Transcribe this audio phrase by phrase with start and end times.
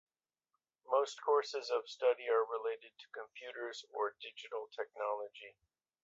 [0.87, 5.57] Most courses of study are related to computers or digital technology.